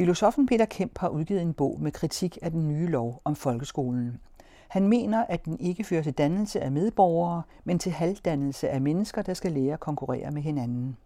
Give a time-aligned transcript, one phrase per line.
[0.00, 4.20] Filosofen Peter Kemp har udgivet en bog med kritik af den nye lov om folkeskolen.
[4.68, 9.22] Han mener, at den ikke fører til dannelse af medborgere, men til halvdannelse af mennesker,
[9.22, 10.96] der skal lære at konkurrere med hinanden.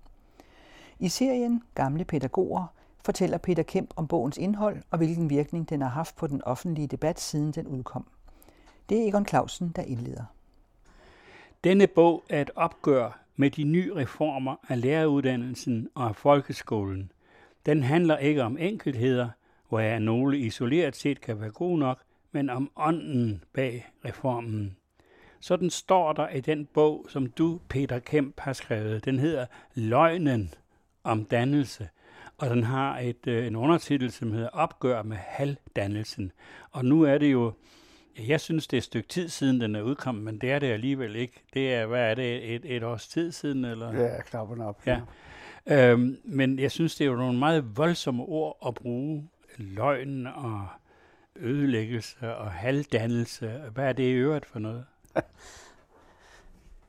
[0.99, 2.67] I serien Gamle Pædagoger
[3.05, 6.87] fortæller Peter Kemp om bogens indhold og hvilken virkning den har haft på den offentlige
[6.87, 8.07] debat, siden den udkom.
[8.89, 10.25] Det er Egon Clausen, der indleder.
[11.65, 17.11] Denne bog er et opgør med de nye reformer af læreruddannelsen og af folkeskolen.
[17.67, 19.29] Den handler ikke om enkeltheder,
[19.69, 22.01] hvor jeg nogle isoleret set kan være god nok,
[22.33, 24.77] men om ånden bag reformen.
[25.41, 29.05] Sådan står der i den bog, som du, Peter Kemp, har skrevet.
[29.05, 30.55] Den hedder Løgnen
[31.05, 31.89] om dannelse,
[32.39, 36.33] og den har et, øh, en undertitel, som hedder Opgør med halvdannelsen.
[36.71, 37.53] Og nu er det jo,
[38.19, 40.67] jeg synes, det er et stykke tid siden, den er udkommet, men det er det
[40.67, 41.43] alligevel ikke.
[41.55, 43.65] Det er, hvad er det, et, et års tid siden?
[43.65, 43.93] Eller?
[44.03, 44.83] Ja, knappen op.
[44.87, 45.01] Ja.
[45.67, 49.29] Øhm, men jeg synes, det er jo nogle meget voldsomme ord at bruge.
[49.57, 50.67] Løgn og
[51.37, 53.61] ødelæggelse og halvdannelse.
[53.75, 54.85] Hvad er det i øvrigt for noget?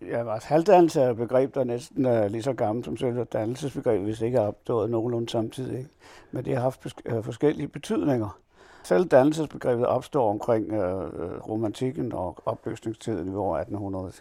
[0.02, 4.06] Ja, altså halvdannelse er et begreb, der næsten er lige så gammelt som selve dannelsesbegrebet,
[4.06, 5.78] hvis det ikke er opstået nogenlunde samtidig.
[5.78, 5.90] Ikke?
[6.32, 8.40] Men det har haft øh, forskellige betydninger.
[8.84, 14.12] Selv dannelsesbegrebet opstår omkring øh, øh romantikken og opløsningstiden i år 1800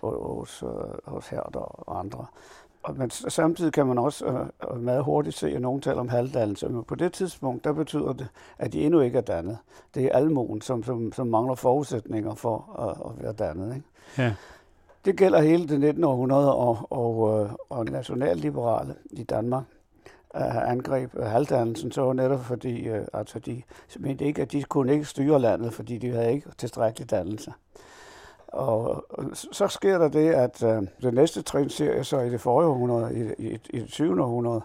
[0.00, 0.68] hos, øh,
[1.04, 2.26] hos Herder og andre.
[2.82, 4.26] Og, men samtidig kan man også
[4.70, 6.68] øh, meget hurtigt se, at nogen taler om halvdannelse.
[6.68, 8.28] Men på det tidspunkt, der betyder det,
[8.58, 9.58] at de endnu ikke er dannet.
[9.94, 13.74] Det er almoen, som, som, som mangler forudsætninger for at, at være dannet.
[13.74, 13.86] Ikke?
[14.18, 14.34] Ja.
[15.04, 16.04] Det gælder hele det 19.
[16.04, 19.64] århundrede, og, og, øh, og nationalliberale i Danmark
[20.34, 23.62] uh, angreb halvdannelsen, så var netop fordi, uh, altså de
[23.98, 27.52] mente ikke, at de kunne ikke styre landet, fordi de havde ikke tilstrækkelig dannelse.
[28.52, 29.04] Og,
[29.52, 32.68] så sker der det, at øh, det næste trin ser jeg så i det forrige
[32.68, 34.22] århundrede, i, i, i det 20.
[34.22, 34.62] århundrede,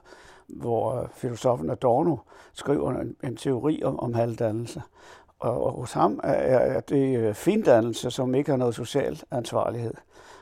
[0.47, 2.17] hvor øh, filosofen Adorno
[2.53, 4.81] skriver en, en teori om, om halvdannelse.
[5.39, 9.93] Og, og hos ham er, er det øh, findannelse, som ikke har noget social ansvarlighed.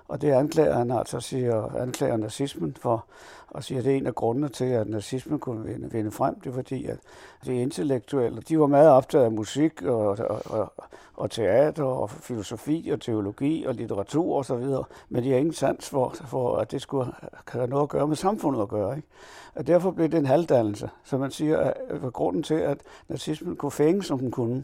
[0.07, 3.05] Og det anklager han altså, siger, anklager nazismen for,
[3.49, 6.39] og siger, at det er en af grundene til, at nazismen kunne vinde, vinde frem.
[6.39, 6.97] Det er fordi, at
[7.45, 10.73] de intellektuelle, de var meget optaget af musik og, og, og,
[11.15, 15.89] og teater og filosofi og teologi og litteratur osv., og men de har ingen sans
[15.89, 17.11] for, for, at det skulle
[17.47, 18.95] have noget at gøre med samfundet at gøre.
[18.95, 19.07] Ikke?
[19.55, 22.77] Og derfor blev det en halvdannelse, så man siger, at grunden til, at
[23.07, 24.63] nazismen kunne fænge, som den kunne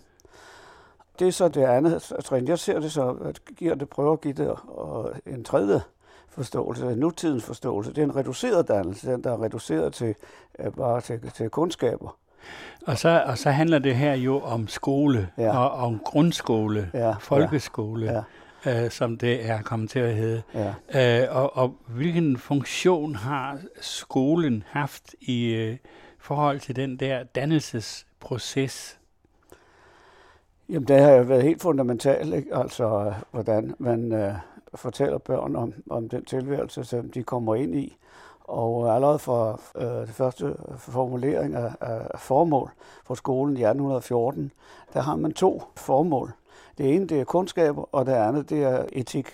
[1.19, 2.47] det er så det andet trin.
[2.47, 5.81] Jeg ser det så, at giver det, prøver at give det og en tredje
[6.30, 7.90] forståelse, nutidens forståelse.
[7.94, 10.16] Det er en reduceret dannelse, den der er reduceret til
[10.59, 12.18] uh, bare til, til kundskaber.
[12.85, 15.58] Og så, og så handler det her jo om skole, ja.
[15.58, 17.12] og om grundskole, ja.
[17.12, 18.24] folkeskole,
[18.66, 18.84] ja.
[18.84, 20.41] Uh, som det er kommet til at hedde.
[20.94, 21.28] Ja.
[21.28, 25.78] Uh, og, og hvilken funktion har skolen haft i uh,
[26.19, 28.99] forhold til den der dannelsesproces,
[30.69, 32.56] Jamen, det har jo været helt fundamentalt, ikke?
[32.56, 34.34] altså hvordan man øh,
[34.75, 37.97] fortæller børn om, om den tilværelse, som de kommer ind i.
[38.44, 42.69] Og allerede fra øh, det første formulering af, af formål
[43.06, 44.52] for skolen i 1814,
[44.94, 46.31] der har man to formål.
[46.78, 49.28] Det ene det er kundskaber, og det andet det er etik.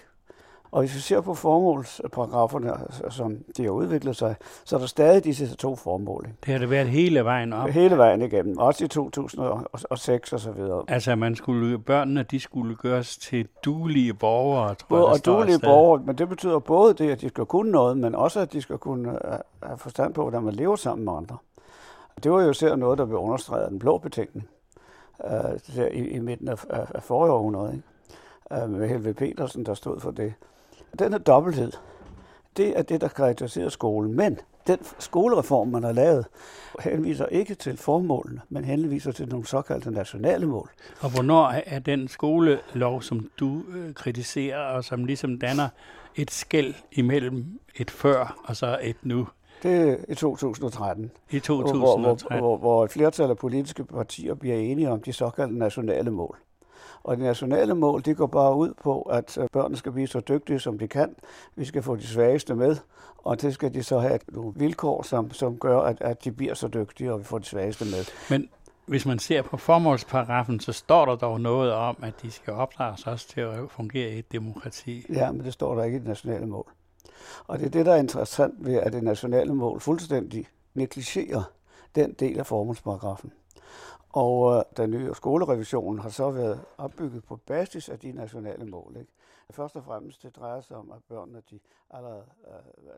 [0.75, 2.73] Og hvis vi ser på formålsparagraferne,
[3.09, 6.27] som de har udviklet sig, så er der stadig disse to formål.
[6.45, 7.69] Det har det været hele vejen op?
[7.69, 10.83] Hele vejen igennem, også i 2006 og så videre.
[10.87, 15.59] Altså, man skulle, børnene de skulle gøres til duelige borgere, tror både, jeg, Og duelige
[15.59, 18.61] borgere, men det betyder både det, at de skal kunne noget, men også, at de
[18.61, 21.37] skal kunne øh, have forstand på, hvordan man lever sammen med andre.
[22.23, 24.47] Det var jo især noget, der blev understreget af den blå betænkning
[25.19, 28.63] uh, i, i midten af, af, af forrige århundrede, ikke?
[28.63, 30.33] Uh, med Helve Petersen, der stod for det.
[30.99, 31.71] Denne dobbelthed,
[32.57, 34.15] det er det, der karakteriserer skolen.
[34.15, 36.25] Men den skolereform, man har lavet,
[36.79, 40.69] henviser ikke til formålene, men henviser til nogle såkaldte nationale mål.
[40.99, 45.69] Og hvornår er den skolelov, som du øh, kritiserer, og som ligesom danner
[46.15, 49.27] et skæld imellem et før og så et nu?
[49.63, 51.11] Det er i 2013.
[51.31, 51.79] I 2013.
[51.79, 56.11] Hvor, hvor, hvor, hvor et flertal af politiske partier bliver enige om de såkaldte nationale
[56.11, 56.37] mål.
[57.05, 60.19] Og de nationale mål, de går bare ud på, at øh, børnene skal blive så
[60.19, 61.15] dygtige, som de kan.
[61.55, 62.77] Vi skal få de svageste med,
[63.17, 66.53] og det skal de så have nogle vilkår, som, som gør, at, at de bliver
[66.53, 68.05] så dygtige, og vi får de svageste med.
[68.29, 68.49] Men
[68.85, 73.07] hvis man ser på formålsparagrafen, så står der dog noget om, at de skal opdrages
[73.07, 75.05] også til at fungere i et demokrati.
[75.09, 76.71] Ja, men det står der ikke i det nationale mål.
[77.47, 81.43] Og det er det, der er interessant ved, at det nationale mål fuldstændig negligerer
[81.95, 83.31] den del af formålsparagrafen.
[84.15, 88.97] Og øh, den nye skolerevision har så været opbygget på basis af de nationale mål.
[88.97, 89.11] Ikke?
[89.49, 91.59] Først og fremmest det drejer sig om, at børnene de
[91.89, 92.25] allerede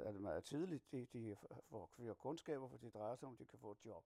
[0.08, 1.36] øh, meget tidligt de, de
[1.70, 4.04] får kundskaber, for det drejer sig om, at de kan få et job.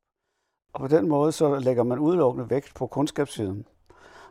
[0.74, 3.66] Og på den måde så lægger man udelukkende vægt på kundskabssiden.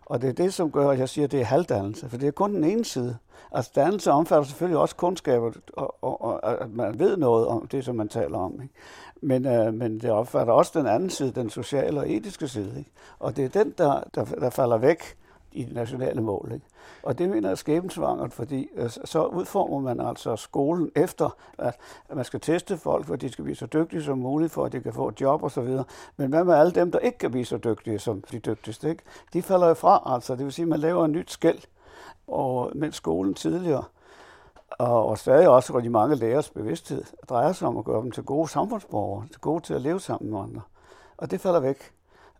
[0.06, 2.26] Og det er det, som gør, at jeg siger, at det er halvdannelse, for det
[2.26, 3.16] er kun den ene side.
[3.52, 7.84] Altså dannelse omfatter selvfølgelig også kundskaber, og, og, og at man ved noget om det,
[7.84, 8.62] som man taler om.
[8.62, 8.74] Ikke?
[9.22, 12.78] Men, øh, men det omfatter også den anden side, den sociale og etiske side.
[12.78, 12.90] Ikke?
[13.18, 15.16] Og det er den, der, der, der falder væk
[15.52, 16.50] i de nationale mål.
[16.54, 16.66] Ikke?
[17.02, 21.76] Og det mener jeg er skæbensvangert, fordi øh, så udformer man altså skolen efter, at
[22.14, 24.80] man skal teste folk, for de skal blive så dygtige som muligt, for at de
[24.80, 25.78] kan få et job osv.
[26.16, 28.90] Men hvad med alle dem, der ikke kan blive så dygtige som de dygtigste?
[28.90, 29.02] Ikke?
[29.32, 30.36] De falder jo fra, altså.
[30.36, 31.58] Det vil sige, at man laver en nyt skæld.
[32.26, 33.84] Og mens skolen tidligere
[34.70, 38.10] og, og stadig også, hvor de mange lærers bevidsthed drejer sig om at gøre dem
[38.10, 40.60] til gode samfundsborgere, til gode til at leve sammen med andre.
[41.16, 41.92] Og det falder væk.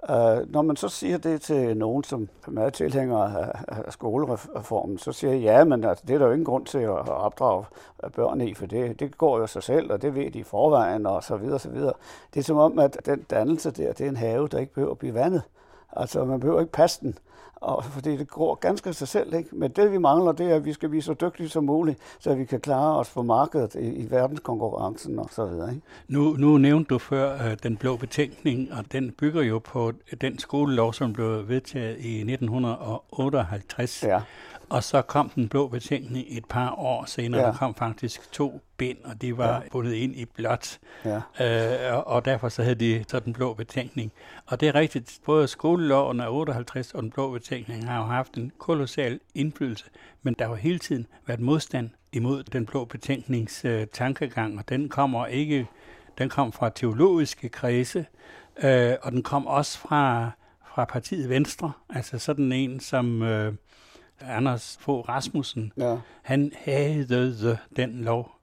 [0.08, 4.98] Uh, når man så siger det til nogen, som er meget tilhængere af, af skolereformen,
[4.98, 7.64] så siger jeg, ja, men altså, det er der jo ingen grund til at opdrage
[8.14, 11.06] børn i, for det, det går jo sig selv, og det ved de i forvejen,
[11.06, 11.92] og så videre, så videre.
[12.34, 14.92] Det er som om, at den dannelse der, det er en have, der ikke behøver
[14.92, 15.42] at blive vandet.
[15.92, 17.18] Altså, man behøver ikke passe den
[17.60, 19.34] og fordi det går ganske af sig selv.
[19.34, 19.48] Ikke?
[19.52, 22.34] Men det vi mangler, det er, at vi skal blive så dygtige som muligt, så
[22.34, 25.70] vi kan klare os på markedet i, i verdenskonkurrencen og så videre.
[25.70, 25.82] Ikke?
[26.08, 30.38] Nu, nu nævnte du før uh, den blå betænkning, og den bygger jo på den
[30.38, 34.02] skolelov, som blev vedtaget i 1958.
[34.02, 34.20] Ja.
[34.70, 37.40] Og så kom den blå betænkning et par år senere.
[37.40, 37.46] Ja.
[37.46, 39.68] Der kom faktisk to bind, og de var ja.
[39.70, 40.78] bundet ind i blåt.
[41.04, 41.20] Ja.
[41.40, 44.12] Øh, og, og derfor så havde de så den blå betænkning.
[44.46, 48.34] Og det er rigtigt, både skoleloven af 58 og den blå betænkning har jo haft
[48.34, 49.84] en kolossal indflydelse,
[50.22, 54.88] men der har hele tiden været modstand imod den blå betænknings øh, tankegang, og den
[54.88, 55.66] kommer ikke,
[56.18, 58.06] den kom fra teologiske kredse,
[58.62, 60.30] øh, og den kom også fra,
[60.74, 63.22] fra partiet Venstre, altså sådan en som...
[63.22, 63.54] Øh,
[64.22, 65.96] Anders Fogh Rasmussen, ja.
[66.22, 68.40] han havde den lov,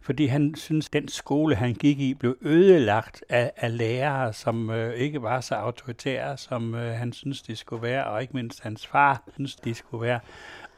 [0.00, 4.94] fordi han synes, den skole, han gik i, blev ødelagt af, af lærere, som øh,
[4.94, 8.86] ikke var så autoritære, som øh, han synes, de skulle være, og ikke mindst hans
[8.86, 10.20] far synes, de skulle være.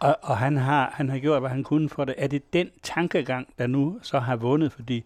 [0.01, 2.15] Og, og han, har, han har gjort, hvad han kunne for det.
[2.19, 4.73] Er det den tankegang, der nu så har vundet?
[4.73, 5.05] Fordi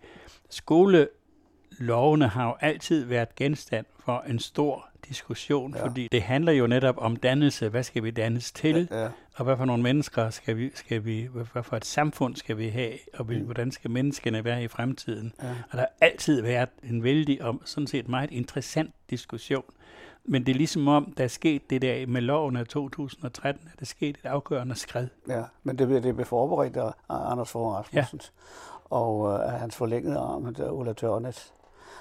[0.50, 5.84] skolelovene har jo altid været genstand for en stor diskussion, ja.
[5.84, 7.68] fordi det handler jo netop om dannelse.
[7.68, 8.88] Hvad skal vi dannes til?
[8.90, 9.08] Ja, ja.
[9.36, 12.68] Og hvad for nogle mennesker skal vi, skal vi, hvad for et samfund skal vi
[12.68, 12.92] have?
[13.14, 13.44] Og mm.
[13.44, 15.32] hvordan skal menneskene være i fremtiden?
[15.42, 15.48] Ja.
[15.48, 19.64] Og der har altid været en vældig og sådan set meget interessant diskussion.
[20.24, 23.80] Men det er ligesom om, der er sket det der med loven af 2013, at
[23.80, 25.08] der sket et afgørende skred.
[25.28, 28.20] Ja, men det, det blev forberedt af Anders Fogh Rasmussen.
[28.22, 28.96] Ja.
[28.96, 31.52] Og uh, hans forlængede arm, der Ulla Tørnes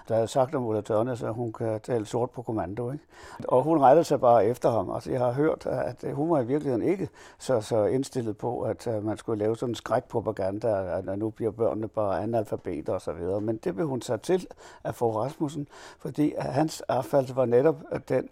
[0.07, 2.91] der havde sagt om Ulla Tørnes, at hun kan tale sort på kommando.
[2.91, 3.03] Ikke?
[3.47, 4.91] Og hun rettede sig bare efter ham.
[4.91, 8.87] Altså, jeg har hørt, at hun var i virkeligheden ikke så, så indstillet på, at
[8.87, 13.11] øh, man skulle lave sådan en skrækpropaganda, at nu bliver børnene bare analfabeter og så
[13.11, 13.41] videre.
[13.41, 14.47] Men det blev hun sat til
[14.83, 15.67] af få Rasmussen,
[15.99, 17.75] fordi hans affald var netop
[18.09, 18.29] den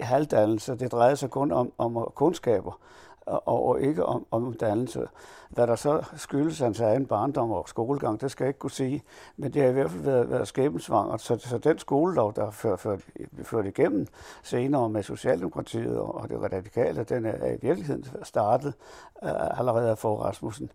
[0.00, 0.74] halvdannelse.
[0.74, 2.78] Det drejede sig kun om, om kundskaber
[3.26, 5.06] og, og ikke om, om dannelse.
[5.48, 9.02] Hvad der så skyldes hans egen barndom og skolegang, det skal jeg ikke kunne sige,
[9.36, 11.20] men det har i hvert fald været, været skæbensvangert.
[11.20, 13.00] Så, så den skolelov, der er ført, ført,
[13.42, 14.06] ført igennem
[14.42, 18.74] senere med Socialdemokratiet og det radikale, den er i virkeligheden startet
[19.22, 20.70] uh, allerede af for Rasmussen.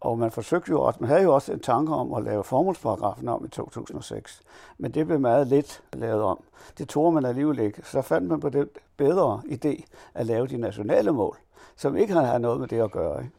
[0.00, 3.28] Og man forsøgte jo også, man havde jo også en tanke om at lave formålsparagrafen
[3.28, 4.42] om i 2006,
[4.78, 6.42] men det blev meget lidt lavet om.
[6.78, 7.82] Det tog man alligevel ikke.
[7.84, 9.84] Så fandt man på den bedre idé
[10.14, 11.36] at lave de nationale mål
[11.76, 13.18] som ikke har noget med det at gøre.
[13.18, 13.32] Ikke?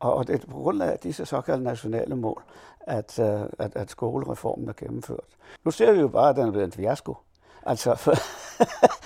[0.00, 2.42] Og det er på grund af disse såkaldte nationale mål,
[2.80, 5.28] at, øh, at, at skolereformen er gennemført.
[5.64, 7.16] Nu ser vi jo bare, at den er blevet en fiasko.
[7.66, 8.12] Altså, for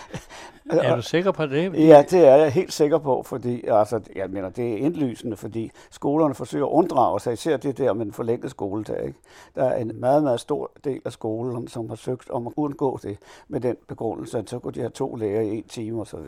[0.70, 1.74] er du sikker på det?
[1.74, 5.70] Ja, det er jeg helt sikker på, fordi altså, jeg mener, det er indlysende, fordi
[5.90, 9.06] skolerne forsøger at unddrage sig, især det der med den forlængede skoledag.
[9.06, 9.18] Ikke?
[9.54, 12.98] Der er en meget, meget stor del af skolen, som har søgt om at undgå
[13.02, 13.18] det
[13.48, 16.18] med den begrundelse, at så kunne de have to lærer i en time osv.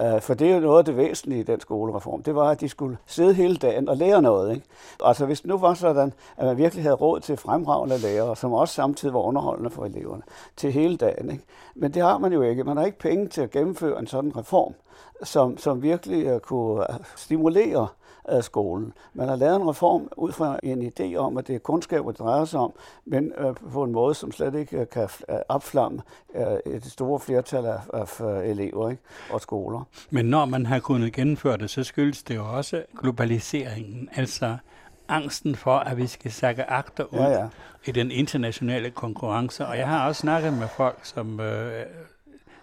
[0.00, 2.22] Øh, for det er jo noget af det væsentlige i den skolereform.
[2.22, 4.54] Det var, at de skulle sidde hele dagen og lære noget.
[4.54, 4.66] Ikke?
[5.04, 8.52] Altså hvis det nu var sådan, at man virkelig havde råd til fremragende lærere, som
[8.52, 10.22] også samtidig var underholdende for eleverne,
[10.56, 11.30] til hele dagen.
[11.30, 11.44] Ikke?
[11.74, 12.64] Men det har man jo ikke.
[12.64, 14.74] Man har ikke penge til at gennemføre en sådan reform,
[15.22, 17.88] som, som virkelig øh, kunne øh, stimulere
[18.30, 18.92] af skolen.
[19.14, 22.20] Man har lavet en reform ud fra en idé om, at det er kundskaber, det
[22.20, 22.72] drejer sig om,
[23.04, 25.08] men øh, på en måde, som slet ikke kan
[25.48, 26.02] opflamme
[26.34, 29.02] øh, et store flertal af, af elever ikke?
[29.30, 29.82] og skoler.
[30.10, 34.56] Men når man har kunnet gennemføre det, så skyldes det jo også globaliseringen, altså
[35.08, 37.48] angsten for, at vi skal sakke agter ud ja, ja.
[37.86, 39.66] i den internationale konkurrence.
[39.66, 41.86] Og jeg har også snakket med folk, som øh,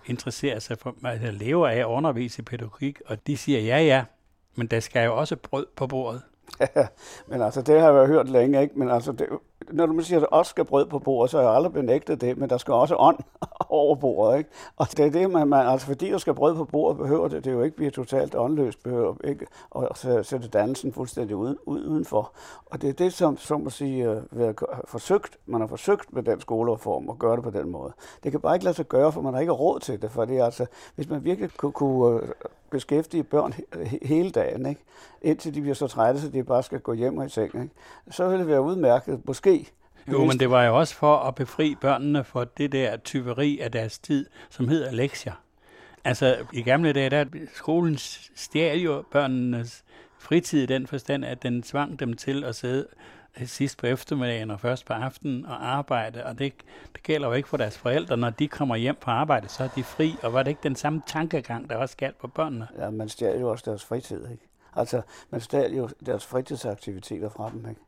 [0.05, 4.03] interesserer sig for, at lever af at undervise i pædagogik, og de siger, ja ja,
[4.57, 6.21] men der skal jo også brød på bordet.
[6.75, 6.87] Ja,
[7.27, 8.79] men altså, det har jeg hørt længe, ikke?
[8.79, 9.27] Men altså, det,
[9.71, 12.21] når du siger, at der også skal brød på bordet, så har jeg aldrig benægtet
[12.21, 13.17] det, men der skal også ånd
[13.69, 14.37] over bordet.
[14.37, 14.49] Ikke?
[14.77, 17.45] Og det er det, man, man, altså fordi der skal brød på bordet, behøver det,
[17.45, 22.33] det jo ikke blive totalt åndløst, behøver ikke at sætte dansen fuldstændig uden, udenfor.
[22.65, 24.53] Og det er det, som, som at sige, uh, øh,
[24.85, 27.93] forsøgt, man har forsøgt med den skolereform at gøre det på den måde.
[28.23, 30.33] Det kan bare ikke lade sig gøre, for man har ikke råd til det, fordi
[30.33, 32.29] det altså, hvis man virkelig kunne, kunne øh,
[32.71, 33.53] beskæftige børn
[34.01, 34.81] hele dagen, ikke?
[35.21, 37.69] indtil de bliver så trætte, så de bare skal gå hjem og i seng, ikke?
[38.11, 39.69] så ville det være udmærket, måske,
[40.11, 43.71] jo, men det var jo også for at befri børnene for det der tyveri af
[43.71, 45.33] deres tid, som hedder lektier.
[46.03, 47.97] Altså, i gamle dage, der skolen
[48.35, 49.83] stjal jo børnenes
[50.19, 52.87] fritid i den forstand, at den tvang dem til at sidde
[53.45, 56.53] sidst på eftermiddagen og først på aftenen og arbejde, og det,
[56.93, 58.17] det gælder jo ikke for deres forældre.
[58.17, 60.75] Når de kommer hjem på arbejde, så er de fri, og var det ikke den
[60.75, 62.67] samme tankegang, der også galt på børnene?
[62.77, 64.47] Ja, man stjal jo også deres fritid, ikke?
[64.75, 67.81] Altså, man stjal jo deres fritidsaktiviteter fra dem, ikke?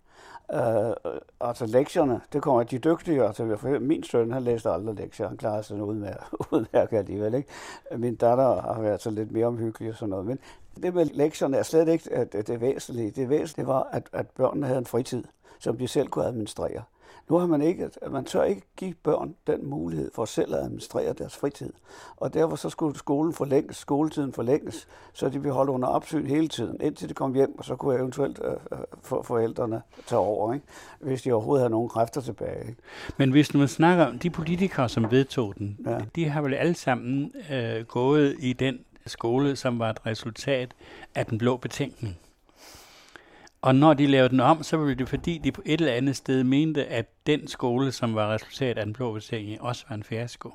[0.53, 0.94] Øh,
[1.41, 5.63] altså lektierne, det kommer de dygtige, altså min søn, han læste aldrig lektier, han klarede
[5.63, 7.50] sig udmærket, udmærket alligevel, ikke?
[7.98, 10.39] Min datter har været så lidt mere omhyggelig og sådan noget, men
[10.84, 13.12] det med lektierne er slet ikke det, det væsentlige.
[13.12, 15.24] Det væsentlige var, at, at børnene havde en fritid,
[15.60, 16.84] som de selv kunne administrere.
[17.30, 21.13] Nu har man ikke, man tør ikke give børn den mulighed for selv at administrere
[21.13, 21.74] deres fritid.
[22.18, 26.48] Og derfor så skulle skolen forlænges, skoletiden forlænges, så de blev holdt under opsyn hele
[26.48, 30.54] tiden, indtil de kom hjem, og så kunne eventuelt øh, øh for forældrene tage over,
[30.54, 30.66] ikke?
[31.00, 32.70] hvis de overhovedet havde nogen kræfter tilbage.
[32.70, 32.82] Ikke?
[33.18, 35.98] Men hvis man snakker om de politikere, som vedtog den, ja.
[36.16, 40.75] de har vel alle sammen øh, gået i den skole, som var et resultat
[41.16, 42.18] af den blå betænkning.
[43.62, 46.16] Og når de lavede den om, så var det fordi, de på et eller andet
[46.16, 50.04] sted mente, at den skole, som var resultat af den blå betænkning, også var en
[50.04, 50.51] fiasko.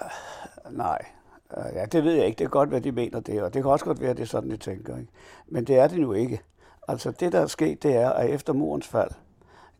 [0.00, 1.04] Uh, nej.
[1.56, 2.38] Uh, ja, det ved jeg ikke.
[2.38, 4.22] Det er godt, hvad de mener det, og det kan også godt være, at det
[4.22, 4.96] er sådan, de tænker.
[4.96, 5.12] Ikke?
[5.46, 6.40] Men det er det nu ikke.
[6.88, 9.10] Altså det, der er sket, det er, at efter murens fald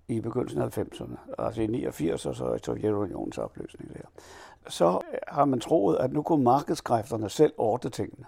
[0.08, 4.00] i begyndelsen af 90'erne, altså i 89 og så i Sovjetunionens opløsning der,
[4.68, 8.24] så har man troet, at nu kunne markedskræfterne selv ordne tingene.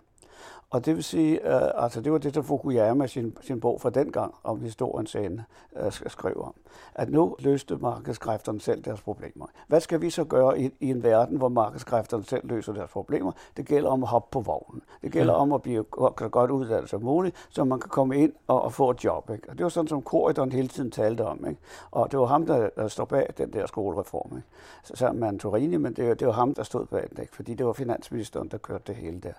[0.70, 3.90] Og det vil sige, øh, altså det var det, der Fukuyama sin, sin bog fra
[3.90, 5.44] dengang om historiens ende
[5.76, 6.54] øh, skrev om.
[6.94, 9.46] At nu løste markedskræfterne selv deres problemer.
[9.68, 13.32] Hvad skal vi så gøre i, i en verden, hvor markedskræfterne selv løser deres problemer?
[13.56, 14.82] Det gælder om at hoppe på vognen.
[15.02, 15.40] Det gælder ja.
[15.40, 15.84] om at blive
[16.18, 19.30] så godt uddannet som muligt, så man kan komme ind og, og få et job.
[19.30, 19.50] Ikke?
[19.50, 21.46] Og det var sådan, som Corridon hele tiden talte om.
[21.48, 21.60] Ikke?
[21.90, 24.36] Og det var ham, der, der stod bag den der skolereform.
[24.36, 24.48] Ikke?
[24.84, 27.22] Så sammen med Antorini, men det, det var ham, der stod bag den.
[27.22, 27.36] Ikke?
[27.36, 29.32] Fordi det var finansministeren, der kørte det hele der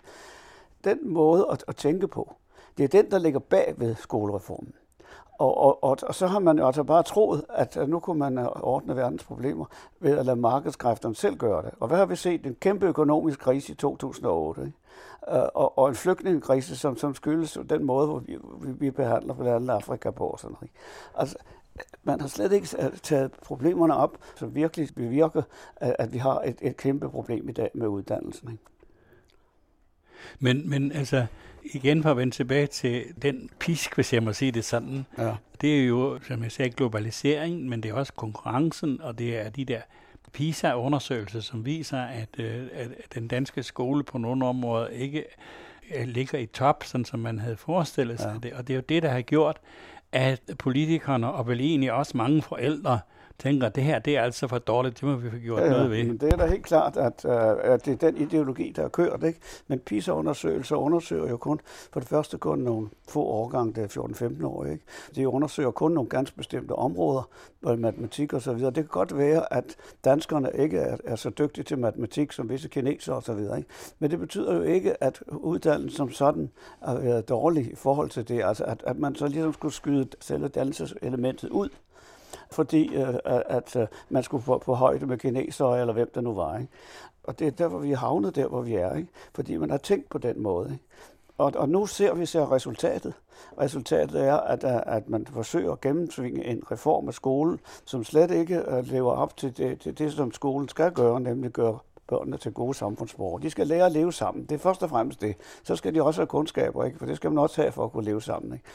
[0.83, 2.33] den måde at, at tænke på,
[2.77, 4.73] det er den, der ligger bag ved skolereformen.
[5.41, 8.37] Og, og, og, og så har man jo altså bare troet, at, nu kunne man
[8.37, 9.65] øh, ordne verdens problemer
[9.99, 11.71] ved at lade markedskræfterne selv gøre det.
[11.79, 12.45] Og hvad har vi set?
[12.45, 14.61] En kæmpe økonomisk krise i 2008.
[14.61, 14.77] Ikke?
[15.31, 18.37] Øh, og, og en flygtningekrise, som, som skyldes den måde, hvor vi,
[18.71, 20.27] vi behandler blandt andet Afrika på.
[20.27, 20.75] Og sådan, ikke?
[21.15, 21.37] Altså,
[22.03, 25.41] man har slet ikke øh, taget problemerne op, som virkelig bevirker,
[25.75, 28.51] at, at vi har et, et kæmpe problem i dag med uddannelsen.
[28.51, 28.63] Ikke?
[30.39, 31.25] Men, men altså,
[31.63, 35.33] igen for at vende tilbage til den pisk, hvis jeg må sige det sådan, ja.
[35.61, 39.49] det er jo, som jeg sagde, globalisering, men det er også konkurrencen, og det er
[39.49, 39.81] de der
[40.33, 45.25] PISA-undersøgelser, som viser, at, øh, at den danske skole på nogle områder ikke
[45.95, 48.47] øh, ligger i top, sådan som man havde forestillet sig ja.
[48.47, 48.53] det.
[48.57, 49.57] Og det er jo det, der har gjort,
[50.11, 52.99] at politikerne, og vel egentlig også mange forældre,
[53.41, 55.69] tænker, at det her det er altså for dårligt, det må vi få gjort ja,
[55.69, 56.03] noget ved.
[56.03, 58.89] Men det er da helt klart, at, uh, at det er den ideologi, der er
[58.89, 59.23] kørt.
[59.23, 59.39] Ikke?
[59.67, 61.59] Men PISA-undersøgelser undersøger jo kun,
[61.93, 64.01] for det første kun nogle få årgange, det er
[64.41, 64.65] 14-15 år.
[64.65, 64.83] Ikke?
[65.15, 67.29] De undersøger kun nogle ganske bestemte områder,
[67.61, 68.71] matematik og så videre.
[68.71, 72.67] Det kan godt være, at danskerne ikke er, er så dygtige til matematik som visse
[72.67, 73.57] kinesere og så videre.
[73.57, 73.69] Ikke?
[73.99, 76.49] Men det betyder jo ikke, at uddannelsen som sådan
[76.81, 78.43] er dårlig i forhold til det.
[78.43, 81.69] Altså at, at man så ligesom skulle skyde selve dannelseselementet ud
[82.51, 86.21] fordi øh, øh, at øh, man skulle på, på højde med kinesere, eller hvem der
[86.21, 86.57] nu var.
[86.57, 86.71] Ikke?
[87.23, 88.95] Og det er derfor, vi er havnet der, hvor vi er.
[88.95, 89.09] Ikke?
[89.33, 90.69] Fordi man har tænkt på den måde.
[90.71, 90.85] Ikke?
[91.37, 93.13] Og, og nu ser vi så resultatet.
[93.61, 98.31] Resultatet er, at, øh, at man forsøger at gennemtvinge en reform af skolen, som slet
[98.31, 102.37] ikke øh, lever op til det, til det, som skolen skal gøre, nemlig gøre børnene
[102.37, 103.41] til gode samfundsborgere.
[103.41, 104.45] De skal lære at leve sammen.
[104.45, 105.35] Det er først og fremmest det.
[105.63, 106.97] Så skal de også have kundskaber, ikke?
[106.97, 108.53] for det skal man også have for at kunne leve sammen.
[108.53, 108.65] Ikke?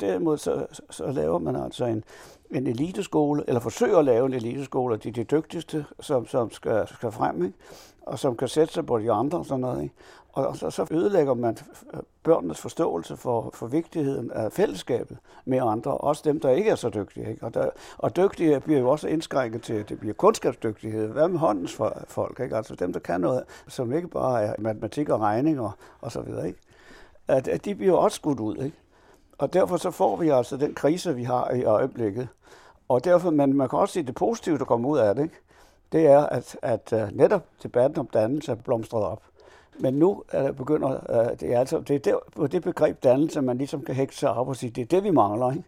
[0.00, 2.04] Derimod så, så laver man altså en,
[2.50, 6.88] en eliteskole, eller forsøger at lave en eliteskole og de, de dygtigste, som, som skal,
[6.88, 7.56] skal frem, ikke?
[8.02, 9.82] og som kan sætte sig på de andre og sådan noget.
[9.82, 9.94] Ikke?
[10.32, 11.58] Og så, så ødelægger man
[12.22, 16.88] børnenes forståelse for, for vigtigheden af fællesskabet med andre, også dem, der ikke er så
[16.88, 17.30] dygtige.
[17.30, 17.44] Ikke?
[17.44, 21.08] Og, der, og dygtige bliver jo også indskrænket til, det bliver kundskabsdygtighed.
[21.08, 22.40] Hvad med håndens folk?
[22.40, 22.56] Ikke?
[22.56, 26.20] Altså dem, der kan noget, som ikke bare er matematik og regning og, og så
[26.20, 26.46] videre.
[26.46, 26.58] Ikke?
[27.28, 28.56] At, at de bliver også skudt ud.
[28.56, 28.76] Ikke?
[29.38, 32.28] Og derfor så får vi altså den krise, vi har i øjeblikket.
[32.88, 35.22] Og derfor, man, man kan også se det positive, der kommer ud af det.
[35.22, 35.36] Ikke?
[35.92, 39.22] det er, at, at uh, netop debatten om dannelse er blomstret op.
[39.78, 43.02] Men nu er det begynder, uh, det er altså det, er der, på det begreb
[43.04, 45.50] dannelse, man ligesom kan hægte sig op og sige, det er det, vi mangler.
[45.50, 45.64] Ikke?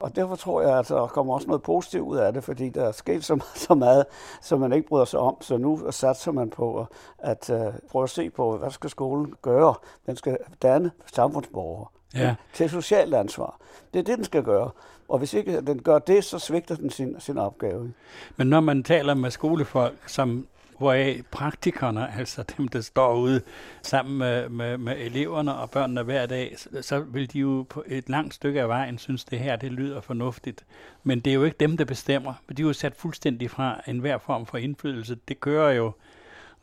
[0.00, 2.84] Og derfor tror jeg, at der kommer også noget positivt ud af det, fordi der
[2.84, 4.04] er sket så, så meget,
[4.42, 5.36] som man ikke bryder sig om.
[5.40, 6.86] Så nu satser man på
[7.18, 9.74] at uh, prøve at se på, hvad skal skolen gøre?
[10.06, 12.34] Den skal danne samfundsborgere ja.
[12.52, 13.60] til socialt ansvar.
[13.94, 14.70] Det er det, den skal gøre.
[15.08, 17.92] Og hvis ikke den gør det, så svigter den sin, sin opgave.
[18.36, 20.46] Men når man taler med skolefolk, som
[20.78, 23.40] hvoraf praktikerne, altså dem, der står ude
[23.82, 27.84] sammen med, med, med eleverne og børnene hver dag, så, så vil de jo på
[27.86, 30.64] et langt stykke af vejen synes, det her det lyder fornuftigt.
[31.04, 32.34] Men det er jo ikke dem, der bestemmer.
[32.56, 35.18] De er jo sat fuldstændig fra enhver form for indflydelse.
[35.28, 35.92] Det kører jo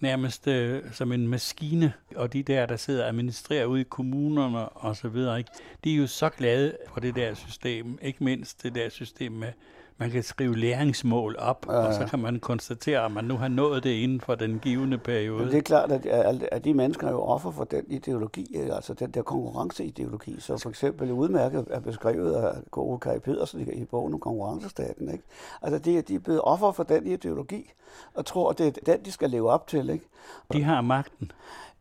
[0.03, 4.69] nærmest øh, som en maskine, og de der, der sidder og administrerer ude i kommunerne
[4.69, 5.51] og så videre, ikke?
[5.83, 9.51] de er jo så glade for det der system, ikke mindst det der system med
[9.97, 11.73] man kan skrive læringsmål op, ja.
[11.73, 14.97] og så kan man konstatere, at man nu har nået det inden for den givende
[14.97, 15.39] periode.
[15.39, 18.93] Men det er klart, at, at de mennesker er jo offer for den ideologi, altså
[18.93, 24.13] den der konkurrenceideologi, så for eksempel udmærket er beskrevet af Kåre Kai Pedersen i bogen
[24.13, 25.11] om konkurrencestaten.
[25.11, 25.23] Ikke?
[25.61, 27.71] Altså de, de er blevet offer for den ideologi,
[28.13, 29.89] og tror, at det er den, de skal leve op til.
[29.89, 30.05] Ikke?
[30.53, 31.31] De har magten.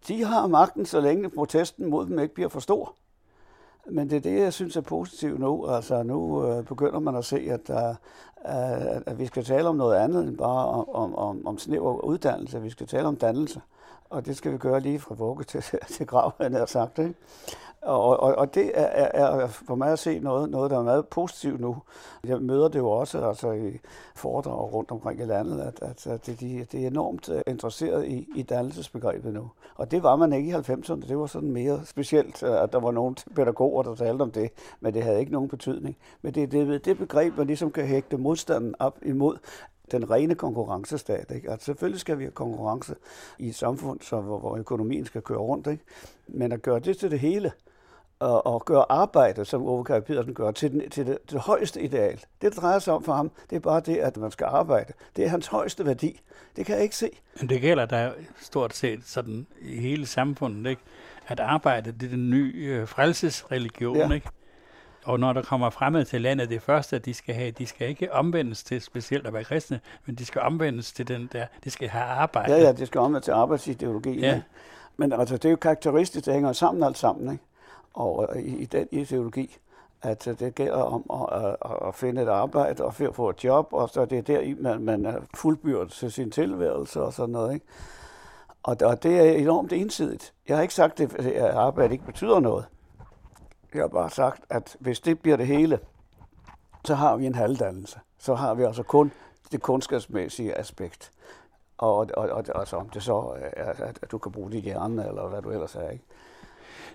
[0.09, 2.95] De har magten, så længe protesten mod dem ikke bliver for stor.
[3.91, 5.67] Men det er det, jeg synes er positivt nu.
[5.67, 7.89] Altså nu øh, begynder man at se, at, der,
[8.47, 12.63] øh, at vi skal tale om noget andet end bare om, om, om snæver uddannelse.
[12.63, 13.61] Vi skal tale om dannelse.
[14.13, 15.63] Og det skal vi gøre lige fra vugge til,
[15.97, 16.99] til grav, han har sagt.
[16.99, 17.15] Ikke?
[17.83, 21.09] Og, og, og det er, er, for mig at se noget, noget, der er meget
[21.09, 21.77] positivt nu.
[22.25, 23.79] Jeg møder det jo også altså, i
[24.15, 28.07] foredrag rundt omkring i landet, at, at, at det, de, det er enormt øh, interesseret
[28.07, 29.51] i, i dannelsesbegrebet nu.
[29.75, 31.09] Og det var man ikke i 90'erne.
[31.09, 34.51] Det var sådan mere specielt, øh, at der var nogle pædagoger, der talte om det,
[34.81, 35.97] men det havde ikke nogen betydning.
[36.23, 39.37] Men det er det, det begreb, man ligesom kan hægte modstanden op imod,
[39.93, 41.31] den rene konkurrencestat.
[41.35, 41.51] Ikke?
[41.51, 42.95] Altså, selvfølgelig skal vi have konkurrence
[43.39, 45.67] i et samfund, så, hvor, hvor økonomien skal køre rundt.
[45.67, 45.85] Ikke?
[46.29, 47.53] Men at gøre det til det hele,
[48.19, 51.83] og, og gøre arbejde, som Ove Kaj Pedersen gør, til, den, til det, det højeste
[51.83, 52.17] ideal.
[52.17, 54.93] Det, det drejer sig om for ham, det er bare det, at man skal arbejde.
[55.17, 56.21] Det er hans højeste værdi.
[56.57, 57.11] Det kan jeg ikke se.
[57.41, 60.83] Men det gælder der stort set sådan i hele samfundet, ikke?
[61.27, 63.97] at arbejde det er den nye øh, frelsesreligion.
[63.97, 64.11] Ja.
[64.11, 64.29] Ikke?
[65.05, 68.13] Og når der kommer fremmede til landet, det første, de skal have, de skal ikke
[68.13, 71.89] omvendes til specielt at være kristne, men de skal omvendes til den der, de skal
[71.89, 72.53] have arbejde.
[72.53, 74.21] Ja, ja, de skal omvendes til arbejdsideologi.
[74.21, 74.43] Ja.
[74.97, 77.33] Men altså, det er jo karakteristisk, det hænger sammen alt sammen.
[77.33, 77.45] Ikke?
[77.95, 79.57] Og i, i den ideologi,
[80.03, 83.89] at det gælder om at, at, at finde et arbejde og få et job, og
[83.89, 87.55] så det er der, man, man er fuldbyrdet til sin tilværelse og sådan noget.
[87.55, 87.67] Ikke?
[88.63, 90.33] Og, og det er enormt ensidigt.
[90.49, 92.65] Jeg har ikke sagt, at arbejde ikke betyder noget.
[93.75, 95.79] Jeg har bare sagt, at hvis det bliver det hele,
[96.85, 98.01] så har vi en halvdannelse.
[98.19, 99.13] Så har vi altså kun
[99.53, 101.13] det kunskabsmæssige aspekt.
[101.79, 105.29] Og, og, og altså, om det så er, at du kan bruge dit hjerne, eller
[105.29, 105.91] hvad du ellers er.
[105.91, 106.05] Ikke?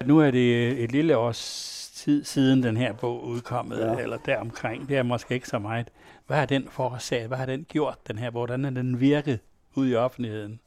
[0.06, 3.96] Nu er det et lille års tid siden den her bog udkommet, ja.
[3.96, 4.90] eller deromkring.
[4.90, 5.90] Det er måske ikke så meget.
[6.28, 7.28] Hvad har den forårsaget?
[7.28, 8.30] Hvad har den gjort, den her?
[8.30, 9.40] Hvordan er den virket
[9.76, 10.60] ud i offentligheden?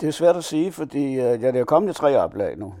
[0.00, 2.74] Det er svært at sige, fordi øh, ja, det er kommet i tre oplag nu.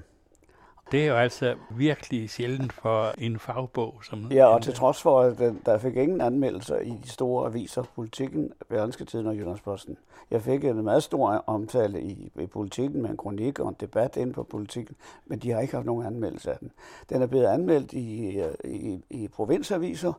[0.92, 3.94] Det er jo altså virkelig sjældent for en fagbog.
[4.02, 7.82] Som ja, og til trods for, at der fik ingen anmeldelser i de store aviser,
[7.94, 9.96] Politikken, Berlingske Tiden og Jyllandsposten.
[10.30, 14.16] Jeg fik en meget stor omtale i, i Politikken med en kronik og en debat
[14.16, 16.70] inde på Politikken, men de har ikke haft nogen anmeldelse af den.
[17.10, 20.12] Den er blevet anmeldt i, i, i provinsaviser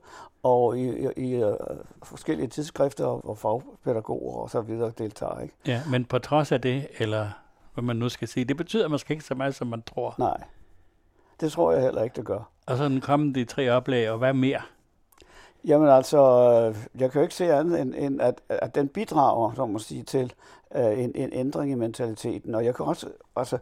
[0.44, 1.54] og i, i, i uh,
[2.04, 5.40] forskellige tidsskrifter, hvor fagpædagoger og så videre deltager.
[5.40, 5.56] Ikke?
[5.68, 7.28] Ja, men på trods af det, eller
[7.74, 10.16] hvad man nu skal sige, det betyder måske ikke så meget, som man tror.
[10.18, 10.38] Nej.
[11.40, 12.50] Det tror jeg heller ikke, det gør.
[12.66, 14.62] Og så den kommet i tre oplag, og hvad mere?
[15.66, 16.20] Jamen altså,
[17.00, 20.04] jeg kan jo ikke se andet end, end at, at den bidrager, som man sige,
[20.04, 20.34] til
[20.76, 22.56] uh, en, en ændring i mentaliteten.
[22.56, 23.58] Og jeg kan også, altså,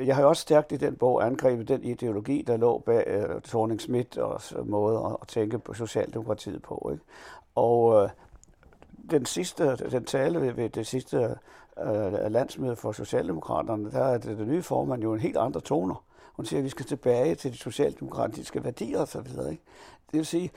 [0.00, 3.42] jeg har jo også stærkt i den bog angrebet den ideologi, der lå bag uh,
[3.42, 6.88] Thorning Schmidt og måde at, at tænke på Socialdemokratiet på.
[6.92, 7.04] Ikke?
[7.54, 8.08] Og uh,
[9.10, 11.36] den sidste, den tale ved, ved det sidste
[11.76, 16.04] uh, landsmøde for Socialdemokraterne, der er det, det nye formand jo en helt andre toner.
[16.38, 19.18] Hun siger, at vi skal tilbage til de socialdemokratiske værdier osv.
[19.20, 19.58] Det
[20.12, 20.50] vil sige,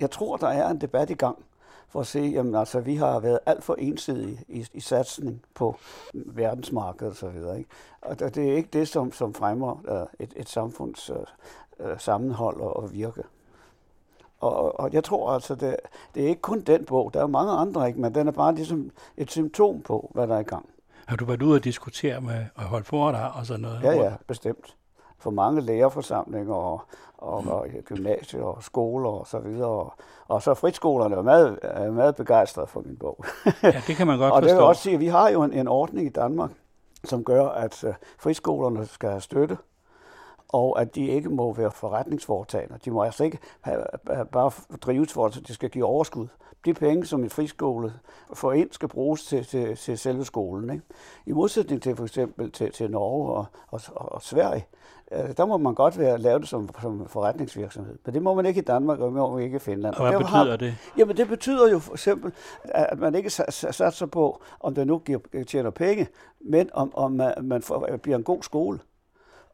[0.00, 1.44] jeg tror, der er en debat i gang
[1.88, 5.76] for at se, jamen altså, vi har været alt for ensidige i, i satsning på
[6.14, 7.58] verdensmarkedet osv.
[7.58, 7.70] Ikke?
[8.00, 11.16] Og det er ikke det, som, som fremmer uh, et, et samfunds uh,
[11.78, 13.22] uh, sammenhold og, og virke.
[14.40, 15.76] Og, og jeg tror altså, det,
[16.14, 18.00] det er ikke kun den bog, der er mange andre, ikke?
[18.00, 20.68] men den er bare ligesom et symptom på, hvad der er i gang.
[21.06, 23.82] Har du været ude og diskutere med og holde foredrag og sådan noget?
[23.82, 24.77] Ja, ja, bestemt.
[25.18, 26.80] For mange lærerforsamlinger og,
[27.18, 29.68] og, og gymnasier og skoler og så videre.
[29.68, 29.92] Og,
[30.28, 33.24] og så friskolerne er meget, er meget begejstrede for min bog.
[33.62, 34.44] ja, det kan man godt og forstå.
[34.46, 36.50] Og det vil også sige, at vi har jo en, en ordning i Danmark,
[37.04, 39.56] som gør, at uh, friskolerne skal have støtte
[40.48, 42.78] og at de ikke må være forretningsforetagende.
[42.84, 44.50] De må altså ikke have, have bare
[44.80, 46.26] drives for, at de skal give overskud.
[46.64, 47.92] De penge, som en friskole
[48.34, 50.70] får ind, skal bruges til, til, til selve skolen.
[50.70, 50.84] Ikke?
[51.26, 54.66] I modsætning til for eksempel til, til Norge og, og, og Sverige,
[55.12, 57.98] øh, der må man godt være lave det som, som forretningsvirksomhed.
[58.04, 59.94] Men det må man ikke i Danmark, og det må man ikke i Finland.
[59.94, 60.74] Og hvad og betyder har, det?
[60.98, 62.32] Jamen det betyder jo for eksempel,
[62.64, 66.08] at man ikke satser på, om det nu giver, tjener penge,
[66.40, 68.78] men om, om man, man får, bliver en god skole.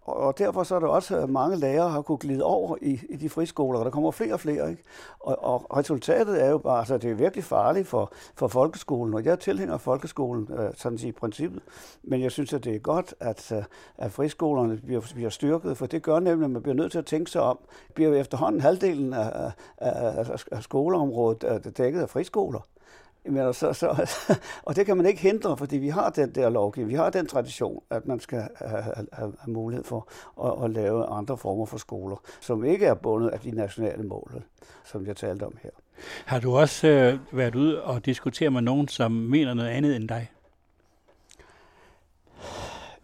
[0.04, 3.16] Og derfor så er der også øh, mange lærere, har kunne glide over i, i
[3.16, 4.70] de friskoler, og der kommer flere og flere.
[4.70, 4.82] Ikke?
[5.20, 9.24] Og, og resultatet er jo bare, altså det er virkelig farligt for, for folkeskolen, og
[9.24, 11.62] jeg tilhænger folkeskolen, øh, sådan sige i princippet.
[12.02, 13.62] Men jeg synes, at det er godt, at, øh,
[13.98, 17.06] at friskolerne bliver, bliver styrket, for det gør nemlig, at man bliver nødt til at
[17.06, 17.58] tænke sig om.
[17.94, 22.60] Bliver efterhånden halvdelen af, af, af, af skoleområdet øh, dækket af friskoler.
[23.26, 26.48] Men altså, så, så, og det kan man ikke hindre, fordi vi har den der
[26.48, 30.08] lovgivning, vi har den tradition, at man skal have, have, have mulighed for
[30.44, 34.42] at, at lave andre former for skoler, som ikke er bundet af de nationale mål,
[34.84, 35.70] som jeg talte om her.
[36.26, 40.08] Har du også øh, været ude og diskutere med nogen, som mener noget andet end
[40.08, 40.30] dig?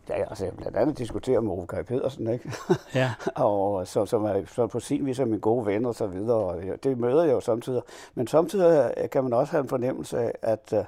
[0.09, 2.53] Ja, altså jeg blandt andet diskuterer med Ove Kaj Pedersen, ikke?
[2.95, 3.13] Ja.
[3.45, 6.37] og så, som er så på sin vis er min gode ven og så videre,
[6.37, 7.83] og det møder jeg jo samtidig.
[8.15, 10.85] Men samtidig kan man også have en fornemmelse af, at, øh,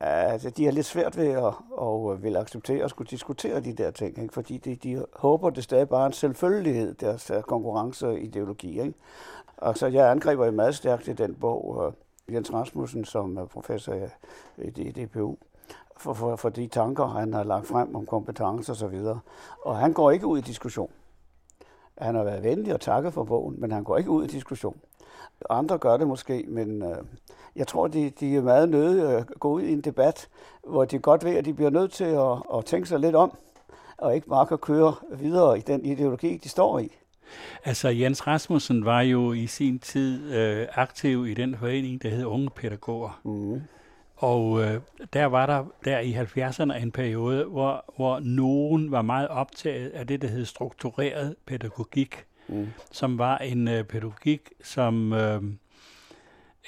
[0.00, 3.90] at de er lidt svært ved at, at vil acceptere at skulle diskutere de der
[3.90, 4.34] ting, ikke?
[4.34, 8.80] fordi de, de håber, det stadig bare en selvfølgelighed, deres øh, konkurrenceideologi.
[8.80, 8.94] Ikke?
[9.56, 13.44] Og så jeg angriber jo meget stærkt i den bog, øh, Jens Rasmussen, som er
[13.44, 13.96] professor
[14.58, 15.36] i DPU,
[16.00, 18.94] for, for, for de tanker, han har lagt frem om kompetencer osv.
[18.94, 19.18] Og,
[19.64, 20.90] og han går ikke ud i diskussion.
[21.98, 24.76] Han har været venlig og takket for bogen, men han går ikke ud i diskussion.
[25.50, 26.96] Andre gør det måske, men øh,
[27.56, 30.28] jeg tror, de, de er meget nødt at gå ud i en debat,
[30.66, 33.36] hvor de godt ved, at de bliver nødt til at, at tænke sig lidt om,
[33.98, 36.96] og ikke bare kan køre videre i den ideologi, de står i.
[37.64, 42.24] Altså Jens Rasmussen var jo i sin tid øh, aktiv i den forening, der hed
[42.24, 43.20] Unge Pædagoger.
[43.24, 43.62] Mm.
[44.20, 44.80] Og øh,
[45.12, 50.06] der var der der i 70'erne en periode, hvor, hvor nogen var meget optaget af
[50.06, 52.68] det, der hed struktureret pædagogik, mm.
[52.90, 55.12] som var en øh, pædagogik, som...
[55.12, 55.42] Øh,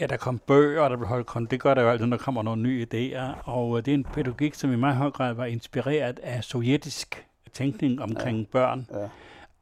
[0.01, 1.47] ja, der kom bøger, der blev holdt kon.
[1.47, 3.51] Det gør der jo altid, når der kommer nogle nye idéer.
[3.51, 7.27] Og øh, det er en pædagogik, som i meget høj grad var inspireret af sovjetisk
[7.53, 8.45] tænkning omkring ja.
[8.53, 8.87] børn.
[8.93, 9.09] Ja.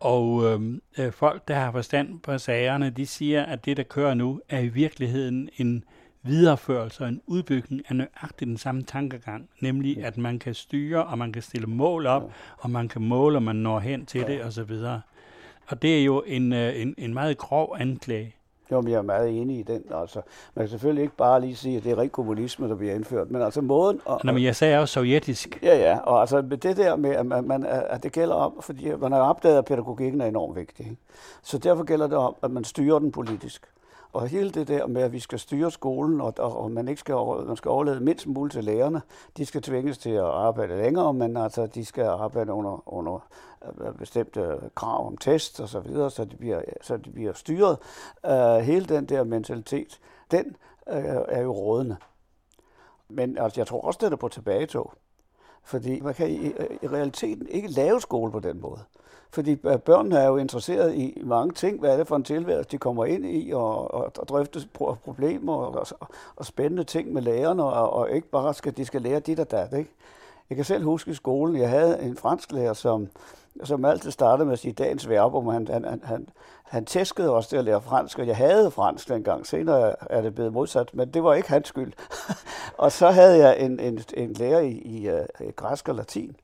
[0.00, 4.14] Og øhm, øh, folk, der har forstand på sagerne, de siger, at det, der kører
[4.14, 5.84] nu, er i virkeligheden en
[6.22, 11.18] videreførelse og en udbygning af nøjagtigt den samme tankegang, nemlig at man kan styre, og
[11.18, 14.44] man kan stille mål op, og man kan måle, og man når hen til det,
[14.44, 14.72] osv.
[15.66, 18.34] Og det er jo en, øh, en, en meget grov anklage.
[18.72, 19.82] Jo, men jeg er meget enig i den.
[19.94, 20.20] Altså,
[20.54, 23.30] man kan selvfølgelig ikke bare lige sige, at det er rigtig kommunisme, der bliver indført,
[23.30, 24.00] men altså måden...
[24.04, 25.58] Og, Nå, men jeg sagde også sovjetisk.
[25.62, 28.90] Ja, ja, og altså det der med, at, man, man, at det gælder om, fordi
[29.00, 30.96] man har opdaget, at pædagogikken er enormt vigtig.
[31.42, 33.66] Så derfor gælder det om, at man styrer den politisk.
[34.12, 37.00] Og hele det der med, at vi skal styre skolen, og, og, og man ikke
[37.00, 37.14] skal,
[37.46, 39.02] man skal overlade mindst muligt til lærerne,
[39.36, 43.28] de skal tvinges til at arbejde længere, men altså, de skal arbejde under, under
[43.80, 47.78] øh, bestemte krav om test og så videre, så de bliver, så de bliver styret.
[48.28, 50.94] Uh, hele den der mentalitet, den uh,
[51.28, 51.96] er jo rådende.
[53.08, 54.92] Men altså, jeg tror også, det er på tilbagetog.
[55.62, 56.46] Fordi man kan i,
[56.82, 58.80] i realiteten ikke lave skole på den måde.
[59.32, 61.80] Fordi øh, børnene er jo interesseret i mange ting.
[61.80, 64.60] Hvad er det for en tilværelse, de kommer ind i, og, og, og drøfte
[65.04, 69.02] problemer og, og, og spændende ting med lærerne, og, og ikke bare skal de skal
[69.02, 69.72] lære dit og dat.
[69.72, 69.90] Ikke?
[70.50, 73.08] Jeg kan selv huske i skolen, jeg havde en fransk lærer, som,
[73.64, 75.48] som altid startede med at sige dagens verbum.
[75.48, 76.28] Han, han, han,
[76.62, 79.46] han tæskede os til at lære fransk, og jeg havde fransk dengang.
[79.46, 81.92] Senere er det blevet modsat, men det var ikke hans skyld.
[82.84, 85.08] og så havde jeg en, en, en lærer i, i,
[85.40, 86.36] i græsk og latin,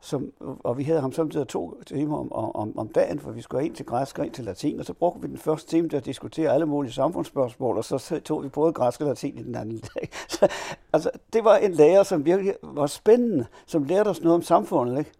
[0.00, 3.66] som, og vi havde ham samtidig to timer om, om, om dagen, for vi skulle
[3.66, 5.96] ind til græsk og ind til latin, og så brugte vi den første time til
[5.96, 9.54] at diskutere alle mulige samfundsspørgsmål, og så tog vi både græsk og latin i den
[9.54, 10.08] anden dag.
[10.28, 10.48] Så,
[10.92, 14.98] altså, det var en lærer, som virkelig var spændende, som lærte os noget om samfundet,
[14.98, 15.12] ikke?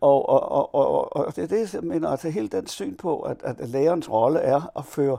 [0.00, 3.20] Og, og, og, og, og det er det, jeg mener, altså hele den syn på,
[3.20, 5.18] at, at lærerens rolle er at føre,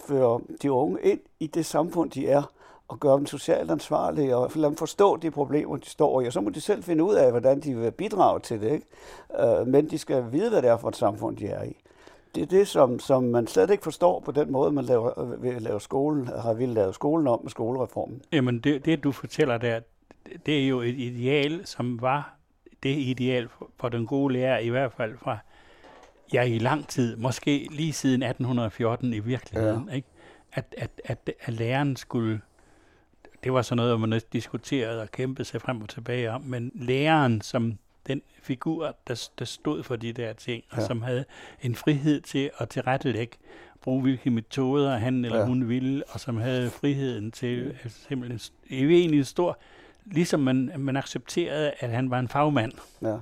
[0.00, 2.42] føre de unge ind i det samfund, de er,
[2.92, 6.32] og gøre dem socialt ansvarlige, og lade dem forstå de problemer, de står i, og
[6.32, 8.72] så må de selv finde ud af, hvordan de vil bidrage til det.
[8.72, 8.86] Ikke?
[9.40, 11.76] Øh, men de skal vide, hvad det er for et samfund, de er i.
[12.34, 15.62] Det er det, som, som man slet ikke forstår på den måde, man laver, vil
[15.62, 18.22] lave skolen, har ville lave skolen om med skolereformen.
[18.32, 19.80] Jamen, det, det du fortæller der,
[20.46, 22.36] det er jo et ideal, som var
[22.82, 23.48] det ideal
[23.80, 25.38] for den gode lærer, i hvert fald fra
[26.32, 29.94] ja, i lang tid, måske lige siden 1814 i virkeligheden, ja.
[29.94, 30.08] ikke?
[30.52, 32.40] At, at, at, at læreren skulle,
[33.44, 37.40] det var sådan noget, man diskuterede og kæmpede sig frem og tilbage om, men læreren
[37.40, 40.76] som den figur, der, der stod for de der ting, ja.
[40.76, 41.24] og som havde
[41.62, 43.36] en frihed til at tilrettelægge,
[43.82, 45.46] bruge hvilke metoder han eller ja.
[45.46, 49.58] hun ville, og som havde friheden til altså, simpelthen egentlig en stor,
[50.04, 52.72] ligesom man, man accepterede, at han var en fagmand.
[53.02, 53.16] Ja.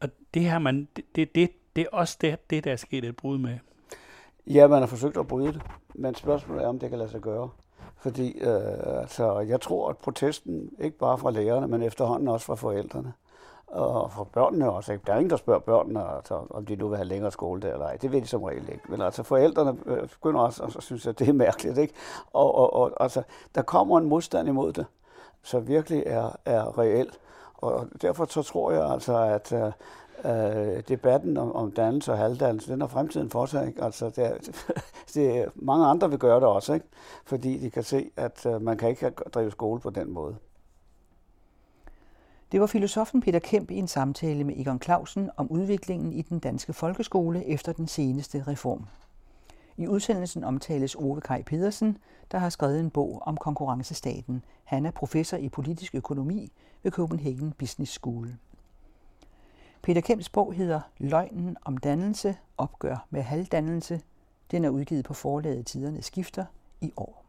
[0.00, 3.04] Og det har man, det, det, det, det er også det, det, der er sket
[3.04, 3.58] et brud med.
[4.46, 5.62] Ja, man har forsøgt at bryde det,
[5.94, 7.50] men spørgsmålet er, om det kan lade sig gøre.
[8.00, 12.54] Fordi øh, altså, jeg tror, at protesten, ikke bare fra lærerne, men efterhånden også fra
[12.54, 13.12] forældrene,
[13.66, 14.92] og for børnene også.
[14.92, 15.04] Ikke?
[15.06, 17.72] Der er ingen, der spørger børnene, altså, om de nu vil have længere skole der
[17.72, 17.96] eller ej.
[17.96, 18.82] Det ved de som regel ikke.
[18.88, 21.78] Men altså forældrene øh, begynder også at synes, at det er mærkeligt.
[21.78, 21.94] Ikke?
[22.32, 23.22] Og, og, og altså,
[23.54, 24.86] der kommer en modstand imod det,
[25.42, 27.20] så virkelig er, er reelt.
[27.54, 29.72] Og derfor så tror jeg altså, at øh,
[30.24, 33.66] øh, debatten om, om dannelse og halvdannelse, den er fremtiden for sig.
[33.68, 33.84] Ikke?
[33.84, 34.34] Altså, det er,
[35.14, 36.86] det er, mange andre vil gøre det også, ikke?
[37.24, 40.36] fordi de kan se, at øh, man kan ikke drive skole på den måde.
[42.52, 46.38] Det var filosofen Peter Kemp i en samtale med Egon Clausen om udviklingen i den
[46.38, 48.86] danske folkeskole efter den seneste reform.
[49.76, 51.98] I udsendelsen omtales Ove Kaj Pedersen,
[52.32, 54.44] der har skrevet en bog om konkurrencestaten.
[54.64, 56.52] Han er professor i politisk økonomi
[56.82, 58.28] ved Copenhagen Business School.
[59.82, 64.00] Peter Kemps bog hedder Løgnen om dannelse, opgør med halvdannelse.
[64.50, 66.44] Den er udgivet på forlaget Tiderne Skifter
[66.80, 67.19] i år.